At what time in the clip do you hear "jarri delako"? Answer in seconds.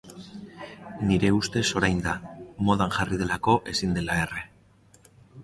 2.97-3.59